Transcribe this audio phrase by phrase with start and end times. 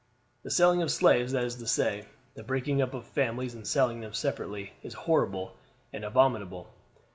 [0.41, 3.99] "The selling of slaves, that is to say, the breaking up of families and selling
[4.01, 5.55] them separately, is horrible
[5.93, 6.71] and abominable.